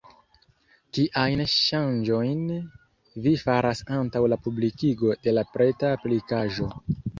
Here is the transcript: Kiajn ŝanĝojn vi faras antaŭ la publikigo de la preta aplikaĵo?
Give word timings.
Kiajn 0.97 1.43
ŝanĝojn 1.55 2.41
vi 3.27 3.35
faras 3.43 3.85
antaŭ 3.99 4.25
la 4.35 4.41
publikigo 4.49 5.15
de 5.29 5.37
la 5.39 5.47
preta 5.55 5.95
aplikaĵo? 6.01 6.75